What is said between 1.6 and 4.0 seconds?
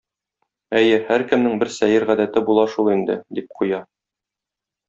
бер сәер гадәте була шул инде,- дип куя.